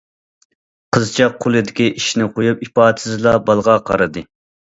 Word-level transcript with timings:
قىزچاق 0.95 1.35
قولىدىكى 1.45 1.87
ئىشىنى 1.99 2.27
قويۇپ، 2.39 2.65
ئىپادىسىزلا 2.69 3.37
بالىغا 3.53 3.79
قارىدى. 3.93 4.27